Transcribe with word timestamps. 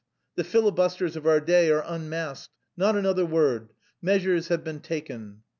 The 0.33 0.43
filibusters 0.43 1.15
of 1.15 1.27
our 1.27 1.39
day 1.39 1.69
are 1.69 1.83
unmasked. 1.85 2.49
Not 2.75 2.95
another 2.95 3.23
word. 3.23 3.69
Measures 4.01 4.47
have 4.47 4.63
been 4.63 4.79
taken...." 4.79 5.43